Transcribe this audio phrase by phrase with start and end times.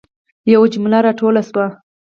[0.53, 1.67] یوه جمله را توله سوي.